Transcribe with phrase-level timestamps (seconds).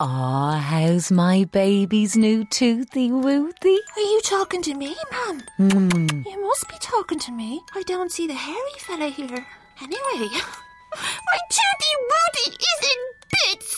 [0.00, 3.78] Aw, how's my baby's new toothy wooty?
[3.96, 5.42] Are you talking to me, Mum?
[5.58, 6.24] Mm.
[6.24, 7.62] You must be talking to me.
[7.74, 9.44] I don't see the hairy fella here.
[9.82, 10.28] Anyway,
[10.94, 12.98] my toothy woody is in
[13.50, 13.77] bits.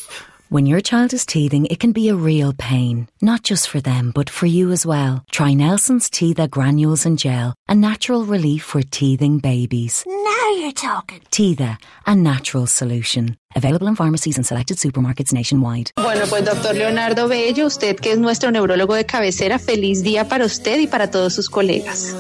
[0.51, 4.11] When your child is teething, it can be a real pain, not just for them,
[4.13, 5.25] but for you as well.
[5.31, 10.03] Try Nelson's Teether granules and gel, a natural relief for teething babies.
[10.09, 11.21] Now you're talking.
[11.31, 13.37] Teetha, a natural solution.
[13.55, 15.93] Available in pharmacies and selected supermarkets nationwide.
[15.95, 20.45] Bueno, pues doctor Leonardo Bello, usted que es nuestro neurólogo de cabecera, feliz día para
[20.45, 22.13] usted y para todos sus colegas.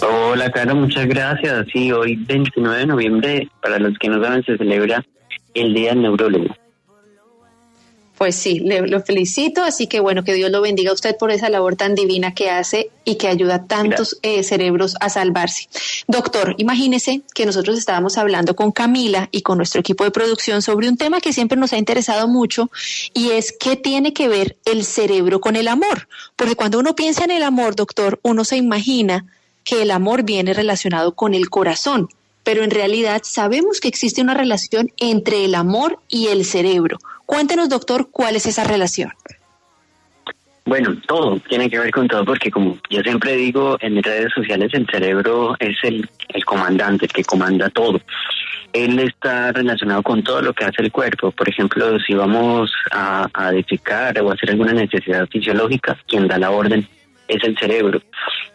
[0.00, 1.66] Hola, Cara, muchas gracias.
[1.72, 5.04] Sí, hoy 29 de noviembre, para los que no saben, se celebra
[5.54, 6.54] el Día del Neurólogo.
[8.18, 11.30] Pues sí, le, lo felicito, así que bueno, que Dios lo bendiga a usted por
[11.30, 15.68] esa labor tan divina que hace y que ayuda a tantos eh, cerebros a salvarse.
[16.08, 20.88] Doctor, imagínese que nosotros estábamos hablando con Camila y con nuestro equipo de producción sobre
[20.88, 22.72] un tema que siempre nos ha interesado mucho
[23.14, 26.08] y es qué tiene que ver el cerebro con el amor.
[26.34, 29.26] Porque cuando uno piensa en el amor, doctor, uno se imagina
[29.62, 32.08] que el amor viene relacionado con el corazón,
[32.48, 36.96] pero en realidad sabemos que existe una relación entre el amor y el cerebro.
[37.26, 39.12] Cuéntenos, doctor, cuál es esa relación.
[40.64, 44.32] Bueno, todo tiene que ver con todo porque como yo siempre digo en mis redes
[44.32, 46.08] sociales, el cerebro es el,
[46.46, 48.00] comandante, el que comanda todo.
[48.72, 51.30] Él está relacionado con todo lo que hace el cuerpo.
[51.32, 53.50] Por ejemplo, si vamos a, a
[54.22, 56.88] o hacer alguna necesidad fisiológica, quien da la orden
[57.28, 58.00] es el cerebro.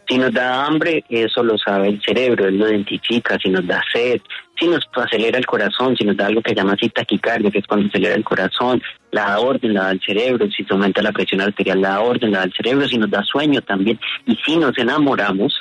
[0.08, 3.82] Si nos da hambre, eso lo sabe el cerebro, él lo identifica, si nos da
[3.94, 4.20] sed,
[4.60, 7.68] si nos acelera el corazón, si nos da algo que llama así taquicardia, que es
[7.68, 8.82] cuando acelera el corazón,
[9.12, 12.40] la orden, la da el cerebro, si se aumenta la presión arterial, la orden, la
[12.40, 15.58] da el cerebro, si nos da sueño también, y si nos enamoramos,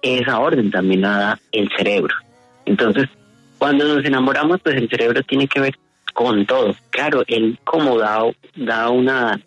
[0.00, 2.14] esa orden también la da el cerebro.
[2.64, 3.08] Entonces,
[3.58, 5.74] cuando nos enamoramos, pues el cerebro tiene que ver
[6.14, 6.74] con todo.
[6.90, 9.40] Claro, él como da una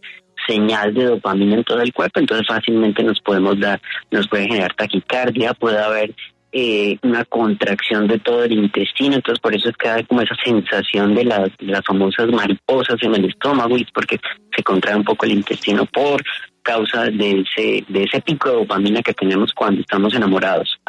[0.50, 3.80] señal de dopamina en todo el cuerpo, entonces fácilmente nos podemos dar,
[4.10, 6.16] nos puede generar taquicardia, puede haber
[6.52, 10.36] eh, una contracción de todo el intestino, entonces por eso es que hay como esa
[10.44, 11.50] sensación de las,
[11.86, 14.20] famosas mariposas en el estómago y porque
[14.56, 16.24] se contrae un poco el intestino por
[16.64, 20.80] causa de ese, de ese pico de dopamina que tenemos cuando estamos enamorados.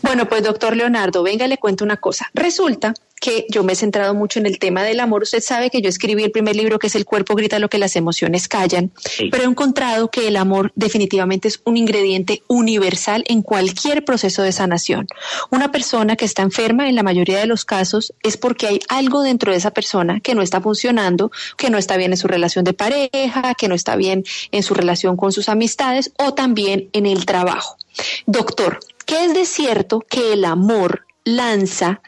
[0.00, 2.30] Bueno, pues doctor Leonardo, venga, le cuento una cosa.
[2.34, 2.94] Resulta
[3.24, 5.22] que yo me he centrado mucho en el tema del amor.
[5.22, 7.78] Usted sabe que yo escribí el primer libro que es El cuerpo grita lo que
[7.78, 9.30] las emociones callan, Sí.
[9.30, 14.52] pero he encontrado que el amor definitivamente es un ingrediente universal en cualquier proceso de
[14.52, 15.06] sanación.
[15.50, 19.22] Una persona que está enferma en la mayoría de los casos es porque hay algo
[19.22, 22.62] dentro de esa persona que no está funcionando, que no está bien en su relación
[22.66, 27.06] de pareja, que no está bien en su relación con sus amistades o también en
[27.06, 27.78] el trabajo.
[28.26, 32.02] Doctor, ¿qué es de cierto que el amor lanza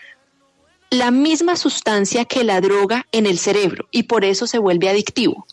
[0.91, 5.47] la misma sustancia que la droga en el cerebro y por eso se vuelve adictivo?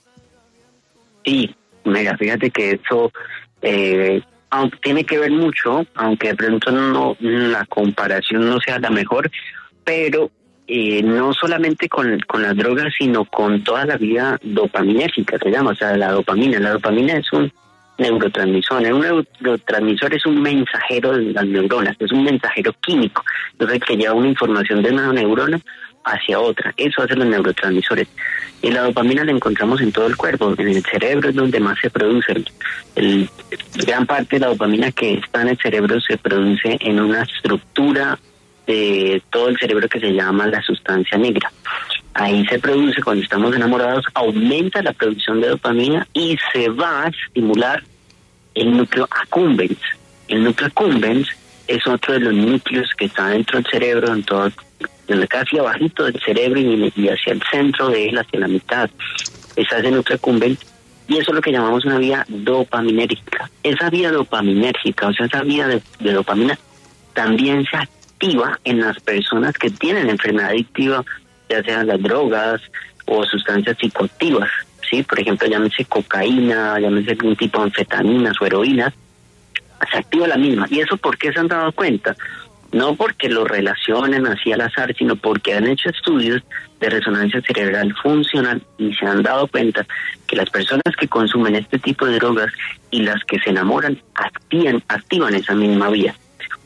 [1.25, 1.55] Sí,
[1.85, 3.11] mira, fíjate que eso
[3.61, 4.21] eh,
[4.53, 9.31] aunque tiene que ver mucho, aunque de pronto no la comparación no sea la mejor,
[9.83, 10.29] pero
[10.67, 15.71] eh, no solamente con, con las drogas, sino con toda la vida dopaminérgica, se llama,
[15.71, 16.59] o sea, la dopamina.
[16.59, 17.51] La dopamina es un
[17.98, 18.81] neurotransmisor.
[18.94, 24.14] Un neurotransmisor es un mensajero de las neuronas, es un mensajero químico, entonces que lleva
[24.14, 25.59] una información de una neurona
[26.06, 26.74] hacia otra.
[26.78, 28.08] Eso hacen los neurotransmisores.
[28.62, 31.78] Y la dopamina la encontramos en todo el cuerpo, en el cerebro es donde más
[31.80, 32.44] se produce.
[32.96, 33.30] El,
[33.86, 38.18] gran parte de la dopamina que está en el cerebro se produce en una estructura
[38.66, 41.52] de todo el cerebro que se llama la sustancia negra.
[42.13, 47.07] Ahí se produce cuando estamos enamorados, aumenta la producción de dopamina y se va a
[47.07, 47.83] estimular
[48.54, 49.80] el núcleo accumbens.
[50.27, 51.27] El núcleo accumbens
[51.68, 54.51] es otro de los núcleos que está dentro del cerebro, en todo,
[55.27, 58.89] casi abajito del cerebro y, y hacia el centro de él, hacia la mitad.
[59.56, 60.60] Está ese núcleo accumbens
[61.07, 63.50] y eso es lo que llamamos una vía dopaminérgica.
[63.63, 66.57] Esa vía dopaminérgica, o sea, esa vía de, de dopamina,
[67.13, 71.04] también se activa en las personas que tienen enfermedad adictiva
[71.57, 72.61] ya sean las drogas
[73.05, 74.50] o sustancias psicoactivas,
[74.89, 75.03] ¿sí?
[75.03, 78.94] Por ejemplo, llámese cocaína, llámese algún tipo de anfetaminas o heroínas,
[79.91, 80.65] se activa la misma.
[80.69, 82.15] ¿Y eso por qué se han dado cuenta?
[82.73, 86.41] no porque lo relacionen así al azar, sino porque han hecho estudios
[86.79, 89.85] de resonancia cerebral funcional y se han dado cuenta
[90.27, 92.51] que las personas que consumen este tipo de drogas
[92.89, 96.15] y las que se enamoran activan, activan esa misma vía.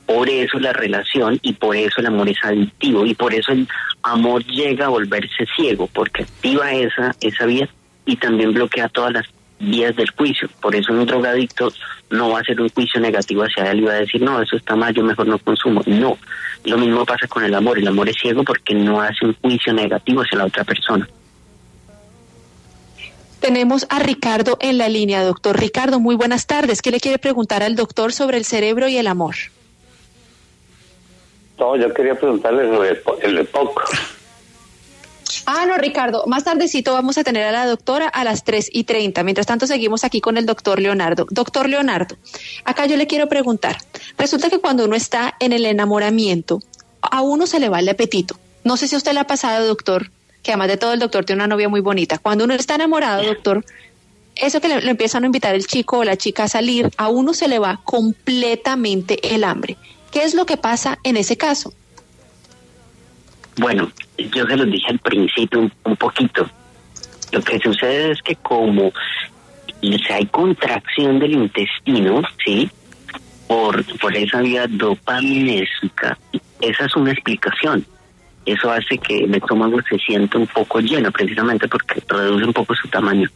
[0.08, 3.68] Por eso la relación y por eso el amor es adictivo y por eso el
[4.02, 7.70] amor llega a volverse ciego, porque activa esa, esa vía
[8.06, 9.26] y también bloquea todas las
[9.60, 10.50] vías del juicio.
[10.62, 11.72] Por eso un drogadicto
[12.10, 14.56] no va a hacer un juicio negativo hacia él y va a decir, no, eso
[14.56, 15.82] está mal, yo mejor no consumo.
[15.86, 16.18] No,
[16.64, 17.78] lo mismo pasa con el amor.
[17.78, 21.08] El amor es ciego porque no hace un juicio negativo hacia la otra persona.
[23.40, 25.60] Tenemos a Ricardo en la línea, doctor.
[25.60, 26.82] Ricardo, muy buenas tardes.
[26.82, 29.36] ¿Qué le quiere preguntar al doctor sobre el cerebro y el amor?
[31.60, 33.82] No, yo quería preguntarle sobre el EPOC.
[35.46, 38.84] Ah, no, Ricardo, más tardecito vamos a tener a la doctora a las 3 y
[38.84, 39.24] 30.
[39.24, 41.26] Mientras tanto, seguimos aquí con el doctor Leonardo.
[41.30, 42.18] Doctor Leonardo,
[42.66, 43.78] acá yo le quiero preguntar.
[44.18, 46.60] Resulta que cuando uno está en el enamoramiento,
[47.02, 48.38] a uno se le va el apetito.
[48.64, 50.12] No sé si a usted le ha pasado, doctor,
[50.44, 52.18] que además de todo el doctor tiene una novia muy bonita.
[52.18, 53.64] Cuando uno está enamorado, doctor,
[54.36, 57.08] eso que le, le empiezan a invitar el chico o la chica a salir, a
[57.08, 59.78] uno se le va completamente el hambre.
[60.12, 61.74] ¿Qué es lo que pasa en ese caso?
[63.58, 66.50] Bueno, yo se los dije al principio un, poquito.
[67.32, 68.92] Lo que sucede es que como
[70.10, 72.70] hay contracción del intestino, ¿sí?
[73.48, 76.18] Por, por esa vía dopaminérgica,
[76.62, 77.86] esa es una explicación.
[78.46, 82.76] Eso hace que el estómago se sienta un poco lleno, precisamente porque reduce un poco
[82.76, 83.30] su tamaño.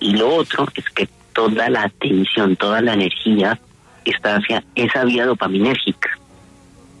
[0.00, 3.58] Y lo otro es que toda la atención, toda la energía
[4.10, 6.10] está hacia esa vía dopaminérgica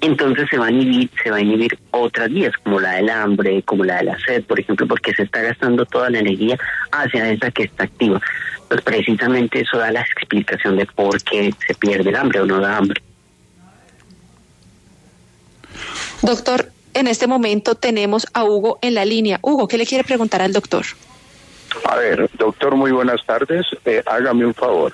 [0.00, 3.62] entonces se va a inhibir, se va a inhibir otras vías, como la del hambre,
[3.62, 6.58] como la de la sed, por ejemplo, porque se está gastando toda la energía
[6.92, 8.20] hacia esa que está activa.
[8.68, 12.60] Pues precisamente eso da la explicación de por qué se pierde el hambre o no
[12.60, 13.00] da hambre.
[16.22, 19.38] Doctor, en este momento tenemos a Hugo en la línea.
[19.42, 20.84] Hugo, ¿qué le quiere preguntar al doctor?
[21.84, 23.66] A ver, doctor, muy buenas tardes.
[23.84, 24.92] Eh, hágame un favor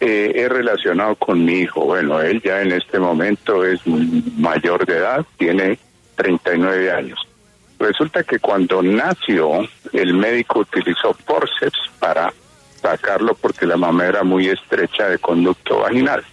[0.00, 1.84] eh, es relacionado con mi hijo.
[1.84, 5.78] Bueno, él ya en este momento es mayor de edad, tiene
[6.16, 7.18] 39 años.
[7.78, 12.32] Resulta que cuando nació, el médico utilizó forceps para
[12.80, 16.24] sacarlo porque la mamá era muy estrecha de conducto vaginal.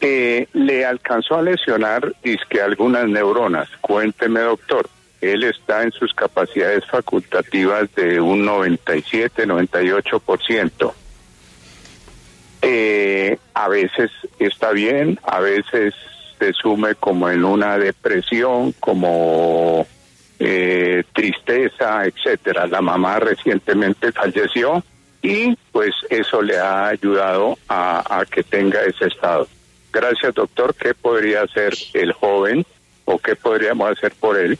[0.00, 2.14] Eh, le alcanzó a lesionar
[2.50, 3.70] que algunas neuronas.
[3.80, 4.88] Cuénteme, doctor.
[5.20, 10.92] Él está en sus capacidades facultativas de un 97, 98%.
[12.76, 14.10] Eh, a veces
[14.40, 15.94] está bien, a veces
[16.40, 19.86] se sume como en una depresión, como
[20.40, 22.66] eh, tristeza, etcétera.
[22.66, 24.82] La mamá recientemente falleció
[25.22, 29.46] y pues eso le ha ayudado a, a que tenga ese estado.
[29.92, 30.74] Gracias, doctor.
[30.74, 32.66] ¿Qué podría hacer el joven
[33.04, 34.58] o qué podríamos hacer por él?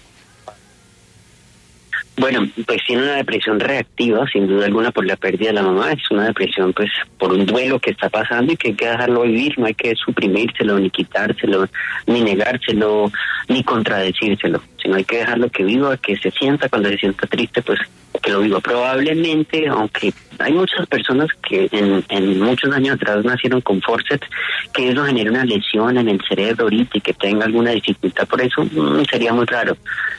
[2.16, 5.92] Bueno, pues tiene una depresión reactiva, sin duda alguna, por la pérdida de la mamá.
[5.92, 9.22] Es una depresión, pues, por un duelo que está pasando y que hay que dejarlo
[9.22, 9.58] vivir.
[9.58, 11.66] No hay que suprimírselo, ni quitárselo,
[12.06, 13.10] ni negárselo,
[13.48, 14.60] ni contradecírselo.
[14.82, 16.68] Sino hay que dejarlo que viva, que se sienta.
[16.68, 17.78] Cuando se sienta triste, pues,
[18.22, 18.60] que lo viva.
[18.60, 24.26] Probablemente, aunque hay muchas personas que en, en muchos años atrás nacieron con forceps,
[24.72, 28.40] que eso genera una lesión en el cerebro ahorita y que tenga alguna dificultad por
[28.40, 29.76] eso, mm, sería muy raro.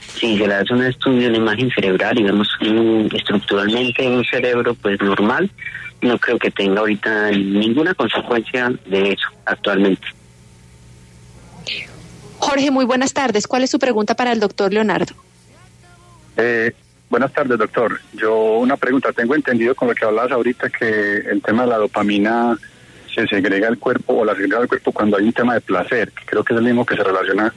[0.07, 2.47] Si se le hace un estudio, una imagen cerebral y vemos
[3.13, 5.49] estructuralmente un cerebro pues normal,
[6.01, 10.07] no creo que tenga ahorita ninguna consecuencia de eso actualmente.
[12.39, 13.47] Jorge, muy buenas tardes.
[13.47, 15.13] ¿Cuál es su pregunta para el doctor Leonardo?
[16.37, 16.73] Eh,
[17.09, 17.99] buenas tardes, doctor.
[18.13, 19.11] Yo una pregunta.
[19.13, 22.57] Tengo entendido con lo que hablabas ahorita que el tema de la dopamina
[23.13, 26.11] se segrega el cuerpo o la segrega el cuerpo cuando hay un tema de placer,
[26.11, 27.53] que creo que es el mismo que se relaciona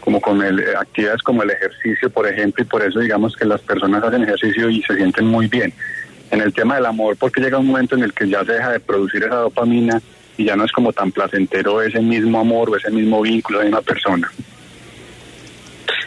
[0.00, 3.60] como con el, actividades como el ejercicio, por ejemplo, y por eso digamos que las
[3.62, 5.72] personas hacen ejercicio y se sienten muy bien.
[6.30, 8.72] En el tema del amor, porque llega un momento en el que ya se deja
[8.72, 10.00] de producir esa dopamina
[10.38, 13.68] y ya no es como tan placentero ese mismo amor o ese mismo vínculo de
[13.68, 14.30] una persona.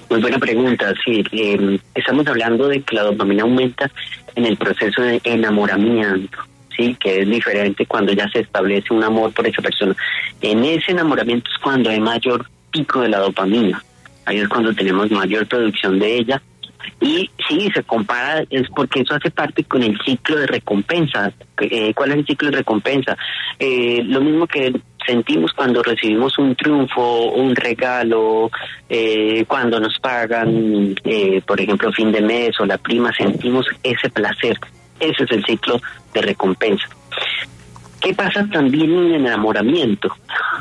[0.09, 1.23] Muy buena pregunta, sí.
[1.31, 3.91] Eh, estamos hablando de que la dopamina aumenta
[4.35, 6.37] en el proceso de enamoramiento,
[6.75, 9.95] sí, que es diferente cuando ya se establece un amor por esa persona.
[10.41, 13.83] En ese enamoramiento es cuando hay mayor pico de la dopamina
[14.25, 16.41] ahí es cuando tenemos mayor producción de ella.
[16.99, 21.31] Y sí, se compara, es porque eso hace parte con el ciclo de recompensa.
[21.59, 23.17] Eh, ¿Cuál es el ciclo de recompensa?
[23.59, 24.73] Eh, lo mismo que
[25.05, 28.51] sentimos cuando recibimos un triunfo, un regalo,
[28.87, 30.95] eh, cuando nos pagan,
[31.45, 34.57] por ejemplo, fin de mes o la prima, sentimos ese placer.
[34.99, 35.81] Ese es el ciclo
[36.13, 36.87] de recompensa.
[37.99, 40.15] ¿Qué pasa también en el enamoramiento?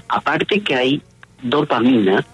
[0.09, 1.03] Aparte que hay
[1.43, 2.25] dopamina,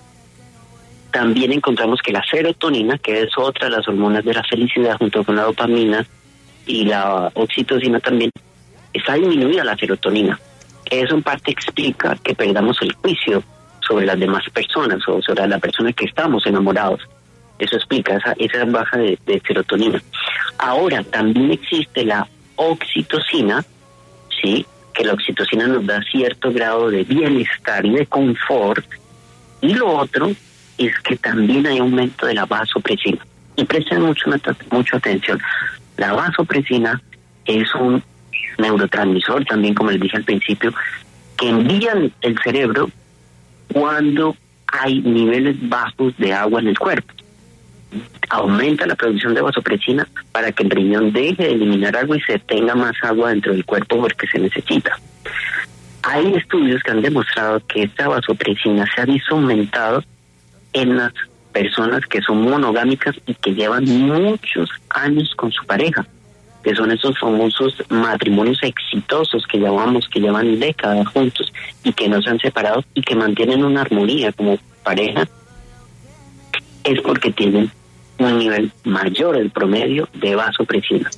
[1.10, 5.24] también encontramos que la serotonina, que es otra de las hormonas de la felicidad junto
[5.24, 6.06] con la dopamina
[6.66, 8.30] y la oxitocina también,
[8.92, 10.38] está disminuida la serotonina.
[10.90, 13.42] Eso en parte explica que perdamos el juicio
[13.80, 17.00] sobre las demás personas o sobre la persona que estamos enamorados.
[17.58, 20.02] Eso explica esa, esa baja de, de serotonina.
[20.58, 23.64] Ahora, también existe la oxitocina,
[24.42, 24.66] ¿sí?
[24.92, 28.84] que la oxitocina nos da cierto grado de bienestar y de confort.
[29.60, 30.30] Y lo otro
[30.78, 33.18] es que también hay aumento de la vasopresina.
[33.56, 34.30] Y presten mucho,
[34.70, 35.40] mucha atención.
[35.96, 37.00] La vasopresina
[37.44, 38.02] es un
[38.58, 40.72] neurotransmisor, también como les dije al principio,
[41.38, 42.90] que envía el cerebro
[43.72, 47.12] cuando hay niveles bajos de agua en el cuerpo.
[48.28, 52.38] Aumenta la producción de vasopresina para que el riñón deje de eliminar agua y se
[52.40, 54.98] tenga más agua dentro del cuerpo porque se necesita.
[56.02, 60.02] Hay estudios que han demostrado que esta vasopresina se ha visto aumentado
[60.76, 61.12] en las
[61.52, 66.06] personas que son monogámicas y que llevan muchos años con su pareja,
[66.62, 71.50] que son esos famosos matrimonios exitosos que llamamos, que llevan décadas juntos
[71.82, 75.26] y que no se han separado y que mantienen una armonía como pareja,
[76.84, 77.70] es porque tienen
[78.18, 81.10] un nivel mayor del promedio de vasopresina.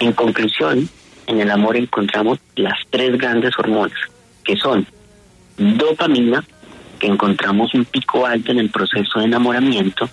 [0.00, 0.88] En conclusión,
[1.28, 3.98] en el amor encontramos las tres grandes hormonas,
[4.42, 4.84] que son
[5.56, 6.42] dopamina,
[7.00, 10.08] que encontramos un pico alto en el proceso de enamoramiento,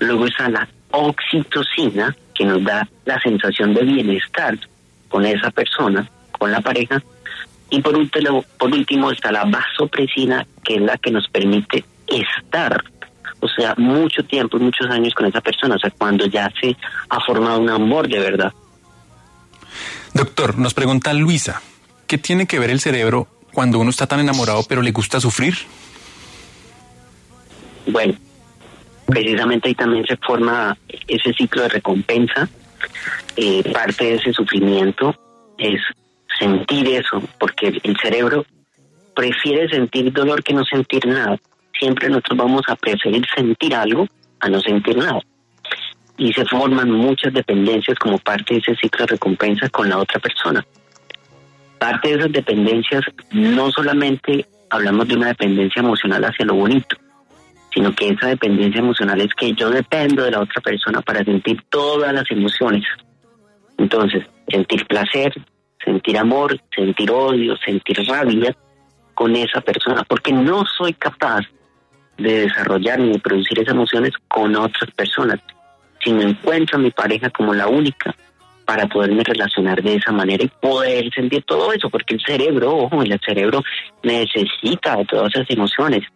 [0.00, 4.58] luego está la oxitocina, que nos da la sensación de bienestar
[5.08, 7.00] con esa persona, con la pareja,
[7.70, 12.82] y por último, por último está la vasopresina, que es la que nos permite estar,
[13.40, 16.76] o sea, mucho tiempo, muchos años con esa persona, o sea, cuando ya se
[17.08, 18.52] ha formado un amor de verdad.
[20.14, 21.60] Doctor, nos pregunta Luisa,
[22.06, 25.56] ¿qué tiene que ver el cerebro cuando uno está tan enamorado pero le gusta sufrir?
[27.86, 28.14] Bueno,
[29.06, 30.76] precisamente ahí también se forma
[31.06, 32.48] ese ciclo de recompensa.
[33.36, 35.14] Eh, parte de ese sufrimiento
[35.58, 35.80] es
[36.38, 38.44] sentir eso, porque el cerebro
[39.14, 41.38] prefiere sentir dolor que no sentir nada.
[41.78, 44.06] Siempre nosotros vamos a preferir sentir algo
[44.40, 45.20] a no sentir nada.
[46.18, 50.18] Y se forman muchas dependencias como parte de ese ciclo de recompensa con la otra
[50.18, 50.64] persona.
[51.78, 53.02] Parte de esas dependencias
[53.32, 56.96] no solamente hablamos de una dependencia emocional hacia lo bonito,
[57.76, 61.62] sino que esa dependencia emocional es que yo dependo de la otra persona para sentir
[61.68, 62.82] todas las emociones.
[63.76, 65.34] Entonces, sentir placer,
[65.84, 68.56] sentir amor, sentir odio, sentir rabia
[69.12, 71.42] con esa persona, porque no soy capaz
[72.16, 75.38] de desarrollar ni de producir esas emociones con otras personas.
[76.02, 78.16] Si me encuentro a mi pareja como la única
[78.64, 83.02] para poderme relacionar de esa manera y poder sentir todo eso, porque el cerebro, ojo,
[83.02, 83.62] el cerebro
[84.02, 86.08] necesita de todas esas emociones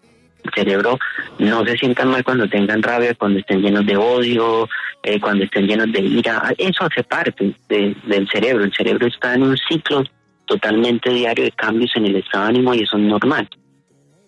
[0.55, 0.99] cerebro
[1.39, 4.69] no se sientan mal cuando tengan rabia, cuando estén llenos de odio,
[5.03, 6.53] eh, cuando estén llenos de ira.
[6.59, 8.65] Eso hace parte del cerebro.
[8.65, 10.05] El cerebro está en un ciclo
[10.47, 13.49] totalmente diario de cambios en el estado de ánimo y eso es normal.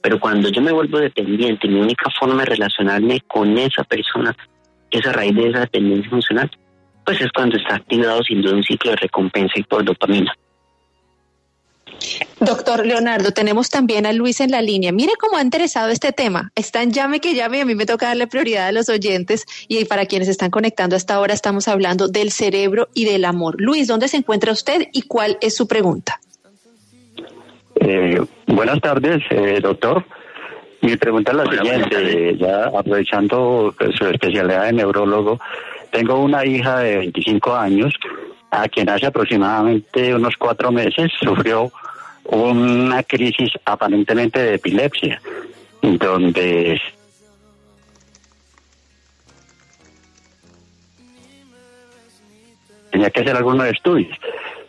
[0.02, 4.34] Pero cuando yo me vuelvo dependiente, mi única forma de relacionarme con esa persona
[4.90, 6.50] es a raíz de esa dependencia emocional,
[7.04, 10.32] pues es cuando está activado sin duda un ciclo de recompensa y por dopamina.
[12.40, 14.92] Doctor Leonardo, tenemos también a Luis en la línea.
[14.92, 16.50] Mire cómo ha interesado este tema.
[16.54, 19.84] Están llame que llame y a mí me toca darle prioridad a los oyentes y
[19.84, 23.60] para quienes están conectando hasta ahora estamos hablando del cerebro y del amor.
[23.60, 26.20] Luis, ¿dónde se encuentra usted y cuál es su pregunta?
[27.76, 30.04] Eh, buenas tardes, eh, doctor.
[30.80, 35.38] Mi pregunta es la siguiente, ya aprovechando su especialidad de neurólogo,
[35.92, 37.94] tengo una hija de 25 años
[38.50, 41.72] a quien hace aproximadamente unos cuatro meses sufrió
[42.32, 45.20] una crisis aparentemente de epilepsia,
[45.82, 46.80] donde
[52.90, 54.16] tenía que hacer algunos estudios.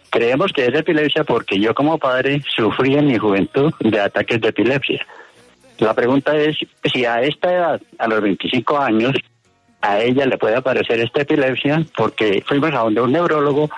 [0.10, 4.50] Creemos que es epilepsia porque yo como padre sufrí en mi juventud de ataques de
[4.50, 5.06] epilepsia.
[5.80, 9.16] La pregunta es si a esta edad, a los 25 años,
[9.82, 13.70] a ella le puede aparecer esta epilepsia porque fuimos a donde un neurólogo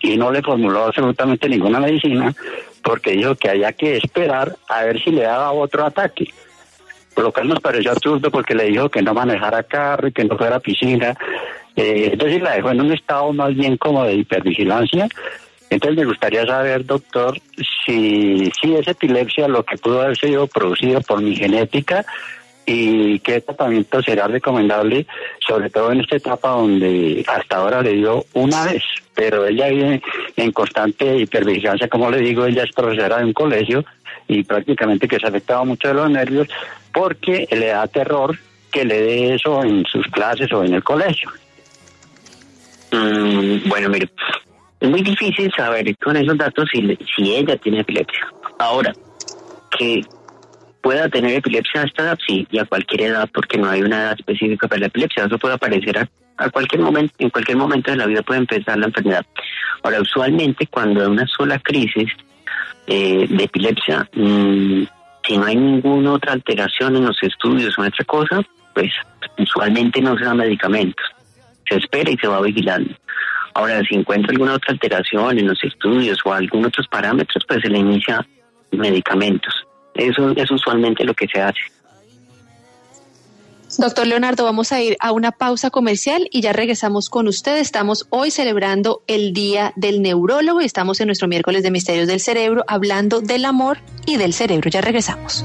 [0.00, 2.34] y no le formuló absolutamente ninguna medicina
[2.82, 6.32] porque dijo que había que esperar a ver si le daba otro ataque.
[7.16, 10.36] Lo cual nos pareció absurdo porque le dijo que no manejara carro y que no
[10.36, 11.16] fuera a piscina.
[11.76, 15.08] Eh, entonces la dejó en un estado más bien como de hipervigilancia.
[15.68, 17.38] Entonces me gustaría saber, doctor,
[17.84, 22.04] si, si es epilepsia lo que pudo haber sido producido por mi genética
[22.72, 25.04] y qué tratamiento será recomendable,
[25.44, 30.00] sobre todo en esta etapa donde hasta ahora le dio una vez, pero ella vive
[30.36, 33.84] en constante hipervigilancia, como le digo, ella es profesora de un colegio
[34.28, 36.46] y prácticamente que se ha afectado mucho de los nervios
[36.92, 38.38] porque le da terror
[38.70, 41.28] que le dé eso en sus clases o en el colegio.
[42.92, 44.08] Mm, bueno, mire,
[44.78, 48.28] es muy difícil saber con esos datos si, si ella tiene epilepsia.
[48.60, 48.92] Ahora,
[49.76, 50.02] que
[50.80, 54.02] pueda tener epilepsia a esta edad, sí, y a cualquier edad, porque no hay una
[54.02, 55.24] edad específica para la epilepsia.
[55.24, 55.98] Eso puede aparecer
[56.36, 59.26] a, cualquier momento, en cualquier momento de la vida puede empezar la enfermedad.
[59.82, 62.10] Ahora, usualmente cuando hay una sola crisis
[62.86, 64.84] eh, de epilepsia, mm,
[65.26, 68.42] si no hay ninguna otra alteración en los estudios o otra cosa,
[68.74, 68.90] pues
[69.38, 71.04] usualmente no se da medicamentos.
[71.68, 72.94] Se espera y se va vigilando.
[73.54, 77.68] Ahora, si encuentra alguna otra alteración en los estudios o algún otros parámetros, pues se
[77.68, 78.24] le inicia
[78.70, 79.66] medicamentos.
[80.00, 81.60] Eso es usualmente lo que se hace.
[83.78, 87.58] Doctor Leonardo, vamos a ir a una pausa comercial y ya regresamos con usted.
[87.58, 92.20] Estamos hoy celebrando el Día del Neurólogo y estamos en nuestro miércoles de Misterios del
[92.20, 94.70] Cerebro hablando del amor y del cerebro.
[94.70, 95.44] Ya regresamos.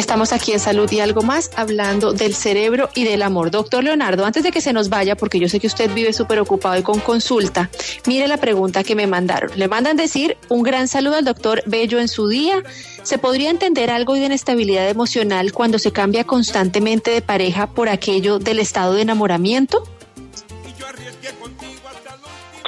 [0.00, 3.50] Estamos aquí en Salud y algo más hablando del cerebro y del amor.
[3.50, 6.38] Doctor Leonardo, antes de que se nos vaya, porque yo sé que usted vive súper
[6.40, 7.68] ocupado y con consulta,
[8.06, 9.50] mire la pregunta que me mandaron.
[9.56, 12.62] Le mandan decir un gran saludo al doctor Bello en su día.
[13.02, 18.38] ¿Se podría entender algo de inestabilidad emocional cuando se cambia constantemente de pareja por aquello
[18.38, 19.82] del estado de enamoramiento?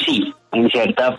[0.05, 1.19] Sí, en cierta,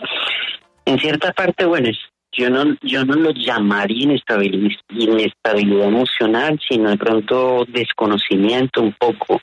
[0.85, 1.97] en cierta parte, bueno, es
[2.33, 9.39] yo no, yo no lo llamaría inestabilidad, inestabilidad emocional, sino de pronto desconocimiento un poco,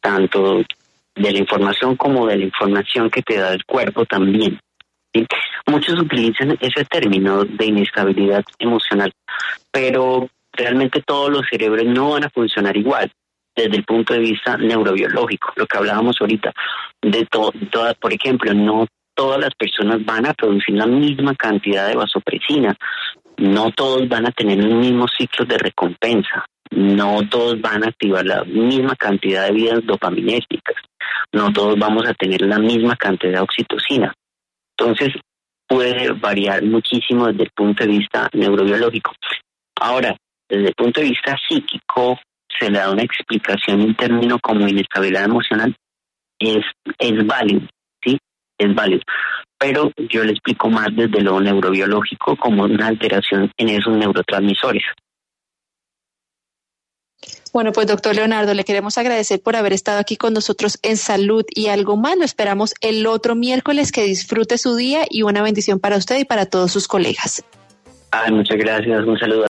[0.00, 0.62] tanto
[1.14, 4.58] de la información como de la información que te da el cuerpo también.
[5.66, 9.12] Muchos utilizan ese término de inestabilidad emocional,
[9.70, 13.10] pero realmente todos los cerebros no van a funcionar igual
[13.54, 16.52] desde el punto de vista neurobiológico, lo que hablábamos ahorita,
[17.00, 17.52] de todo,
[18.00, 22.76] por ejemplo, no todas las personas van a producir la misma cantidad de vasopresina,
[23.38, 28.24] no todos van a tener los mismos ciclos de recompensa, no todos van a activar
[28.24, 30.76] la misma cantidad de vías dopaminérgicas,
[31.32, 34.12] no todos vamos a tener la misma cantidad de oxitocina.
[34.76, 35.14] Entonces,
[35.66, 39.12] puede variar muchísimo desde el punto de vista neurobiológico.
[39.80, 40.16] Ahora,
[40.48, 42.18] desde el punto de vista psíquico,
[42.58, 45.74] se le da una explicación en términos como inestabilidad emocional,
[46.38, 46.64] es,
[46.98, 47.66] es válido
[48.64, 49.02] es válido.
[49.58, 54.82] Pero yo le explico más desde lo neurobiológico como una alteración en esos neurotransmisores.
[57.52, 61.44] Bueno, pues doctor Leonardo, le queremos agradecer por haber estado aquí con nosotros en salud
[61.54, 62.16] y algo más.
[62.16, 63.92] Lo esperamos el otro miércoles.
[63.92, 67.44] Que disfrute su día y una bendición para usted y para todos sus colegas.
[68.10, 69.04] Ay, muchas gracias.
[69.06, 69.46] Un saludo.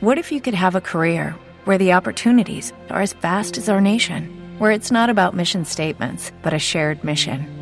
[0.00, 3.80] What if you could have a career where the opportunities are as vast as our
[3.80, 7.61] nation, where it's not about mission statements, but a shared mission?